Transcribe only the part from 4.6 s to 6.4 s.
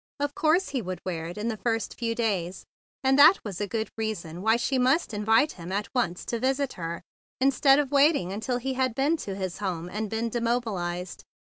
must invite him at once to